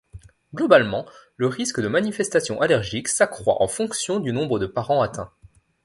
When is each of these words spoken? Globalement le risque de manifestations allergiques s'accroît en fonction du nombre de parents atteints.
Globalement 0.55 1.05
le 1.35 1.45
risque 1.45 1.79
de 1.79 1.87
manifestations 1.87 2.59
allergiques 2.59 3.07
s'accroît 3.07 3.61
en 3.61 3.67
fonction 3.67 4.19
du 4.19 4.33
nombre 4.33 4.57
de 4.57 4.65
parents 4.65 5.03
atteints. 5.03 5.31